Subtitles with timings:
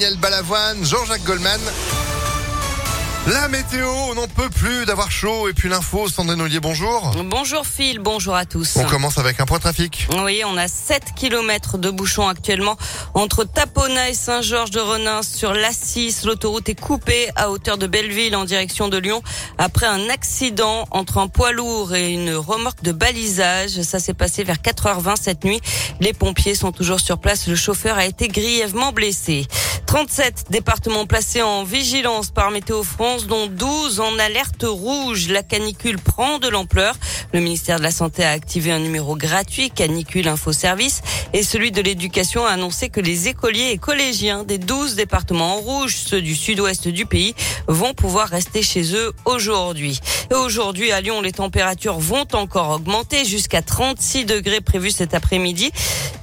[0.00, 1.60] Daniel Balavoine, Jean-Jacques Goldman.
[3.26, 5.48] La météo, on n'en peut plus d'avoir chaud.
[5.48, 7.10] Et puis l'info, Sandrine Ollier, bonjour.
[7.24, 8.76] Bonjour Phil, bonjour à tous.
[8.76, 10.06] On commence avec un point trafic.
[10.22, 12.78] Oui, on a 7 km de bouchons actuellement
[13.12, 16.16] entre Tapona et Saint-Georges de Renins sur l'Assis.
[16.24, 19.22] L'autoroute est coupée à hauteur de Belleville en direction de Lyon
[19.58, 23.82] après un accident entre un poids lourd et une remorque de balisage.
[23.82, 25.60] Ça s'est passé vers 4h20 cette nuit.
[26.00, 27.46] Les pompiers sont toujours sur place.
[27.46, 29.46] Le chauffeur a été grièvement blessé.
[29.88, 35.28] 37 départements placés en vigilance par Météo France, dont 12 en alerte rouge.
[35.30, 36.94] La canicule prend de l'ampleur.
[37.32, 41.00] Le ministère de la Santé a activé un numéro gratuit, Canicule Info Service,
[41.32, 45.60] et celui de l'Éducation a annoncé que les écoliers et collégiens des 12 départements en
[45.60, 47.34] rouge, ceux du sud-ouest du pays,
[47.66, 50.00] vont pouvoir rester chez eux aujourd'hui.
[50.30, 55.72] Et aujourd'hui, à Lyon, les températures vont encore augmenter jusqu'à 36 degrés prévus cet après-midi,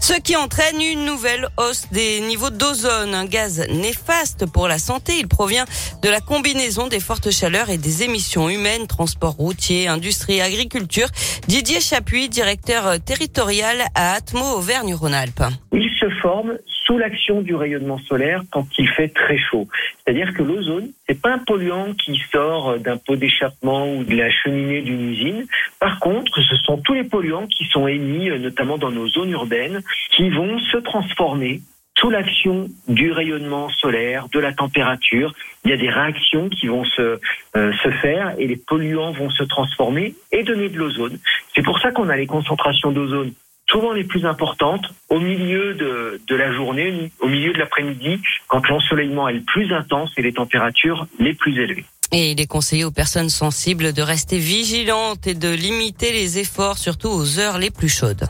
[0.05, 5.13] ce qui entraîne une nouvelle hausse des niveaux d'ozone, un gaz néfaste pour la santé.
[5.17, 5.65] Il provient
[6.03, 11.07] de la combinaison des fortes chaleurs et des émissions humaines, transport routier, industrie, agriculture.
[11.47, 15.43] Didier Chapuis, directeur territorial à Atmo Auvergne-Rhône-Alpes.
[15.73, 16.53] Il se forme
[16.85, 19.67] sous l'action du rayonnement solaire quand il fait très chaud.
[19.97, 24.29] C'est-à-dire que l'ozone, c'est pas un polluant qui sort d'un pot d'échappement ou de la
[24.29, 25.45] cheminée d'une usine.
[25.79, 29.81] Par contre, ce sont tous les polluants qui sont émis, notamment dans nos zones urbaines,
[30.11, 31.61] qui vont se transformer
[31.97, 36.83] sous l'action du rayonnement solaire, de la température, il y a des réactions qui vont
[36.83, 37.19] se,
[37.55, 41.17] euh, se faire et les polluants vont se transformer et donner de l'ozone.
[41.55, 43.31] C'est pour ça qu'on a les concentrations d'ozone
[43.69, 48.67] souvent les plus importantes au milieu de, de la journée, au milieu de l'après-midi, quand
[48.67, 51.85] l'ensoleillement est le plus intense et les températures les plus élevées.
[52.11, 56.77] Et il est conseillé aux personnes sensibles de rester vigilantes et de limiter les efforts,
[56.77, 58.27] surtout aux heures les plus chaudes.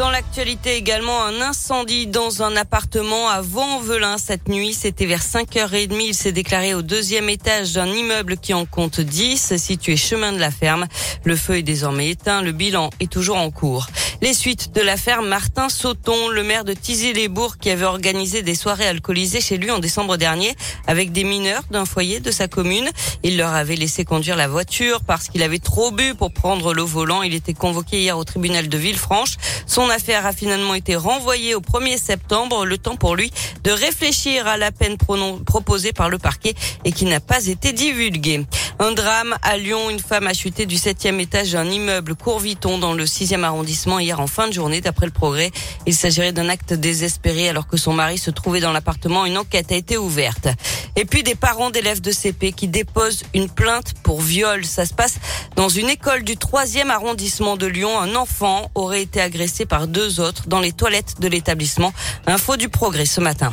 [0.00, 4.72] Dans l'actualité également, un incendie dans un appartement à Vaux-en-Velin cette nuit.
[4.72, 5.94] C'était vers 5h30.
[6.00, 10.38] Il s'est déclaré au deuxième étage d'un immeuble qui en compte 10, situé chemin de
[10.38, 10.86] la ferme.
[11.24, 12.40] Le feu est désormais éteint.
[12.40, 13.88] Le bilan est toujours en cours.
[14.22, 18.86] Les suites de l'affaire Martin Sauton, le maire de Tizy-les-Bourgs qui avait organisé des soirées
[18.86, 20.54] alcoolisées chez lui en décembre dernier
[20.86, 22.90] avec des mineurs d'un foyer de sa commune.
[23.22, 26.82] Il leur avait laissé conduire la voiture parce qu'il avait trop bu pour prendre le
[26.82, 27.22] volant.
[27.22, 29.36] Il était convoqué hier au tribunal de Villefranche.
[29.66, 33.32] Son affaire a finalement été renvoyée au 1er septembre, le temps pour lui
[33.64, 36.54] de réfléchir à la peine proposée par le parquet
[36.84, 38.44] et qui n'a pas été divulguée.
[38.82, 42.94] Un drame à Lyon, une femme a chuté du septième étage d'un immeuble Courviton dans
[42.94, 45.50] le sixième arrondissement hier en fin de journée d'après le progrès.
[45.84, 49.26] Il s'agirait d'un acte désespéré alors que son mari se trouvait dans l'appartement.
[49.26, 50.48] Une enquête a été ouverte.
[50.96, 54.64] Et puis des parents d'élèves de CP qui déposent une plainte pour viol.
[54.64, 55.16] Ça se passe
[55.56, 58.00] dans une école du troisième arrondissement de Lyon.
[58.00, 61.92] Un enfant aurait été agressé par deux autres dans les toilettes de l'établissement.
[62.26, 63.52] Info du progrès ce matin.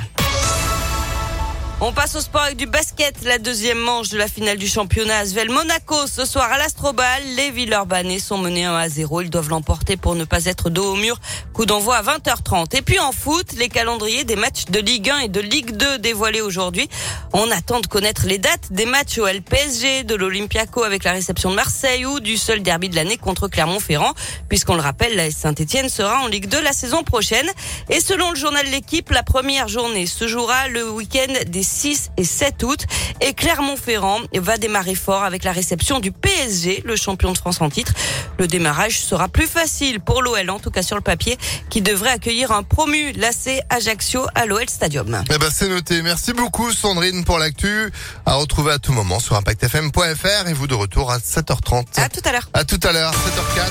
[1.80, 5.20] On passe au sport avec du basket, la deuxième manche de la finale du championnat
[5.20, 6.08] Asvel Monaco.
[6.08, 9.22] Ce soir à l'Astrobal, les Villeurbanais sont menés 1 à 0.
[9.22, 11.20] Ils doivent l'emporter pour ne pas être dos au mur.
[11.54, 12.76] Coup d'envoi à 20h30.
[12.76, 16.00] Et puis en foot, les calendriers des matchs de Ligue 1 et de Ligue 2
[16.00, 16.90] dévoilés aujourd'hui.
[17.32, 21.52] On attend de connaître les dates des matchs au LPSG, de l'Olympiaco avec la réception
[21.52, 24.16] de Marseille ou du seul derby de l'année contre Clermont-Ferrand.
[24.50, 27.48] Puisqu'on le rappelle, la Saint-Etienne sera en Ligue 2 la saison prochaine.
[27.92, 32.24] Et selon le journal L'équipe, la première journée se jouera le week-end des 6 et
[32.24, 32.86] 7 août.
[33.22, 37.70] Et Clermont-Ferrand va démarrer fort avec la réception du PSG, le champion de France en
[37.70, 37.94] titre.
[38.40, 41.38] Le démarrage sera plus facile pour l'OL, en tout cas sur le papier,
[41.70, 45.24] qui devrait accueillir un promu l'AC Ajaccio à l'OL Stadium.
[45.30, 46.02] Eh ben c'est noté.
[46.02, 47.92] Merci beaucoup Sandrine pour l'actu.
[48.26, 51.86] À retrouver à tout moment sur impactfm.fr et vous de retour à 7h30.
[51.98, 52.50] À tout à l'heure.
[52.54, 53.70] À tout à l'heure, 7h04.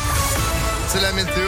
[0.92, 1.42] C'est la météo.